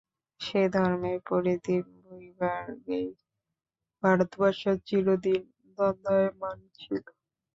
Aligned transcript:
সে 0.39 0.61
ধর্মের 0.73 1.19
পরিধির 1.29 1.83
বহির্ভাগেই 1.97 3.07
ভারতবর্ষ 4.03 4.61
চিরদিন 4.87 5.41
দণ্ডায়মান 5.77 6.57
ছিল। 6.77 7.03